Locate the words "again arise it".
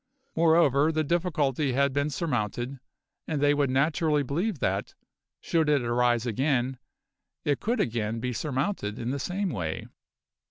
5.83-7.59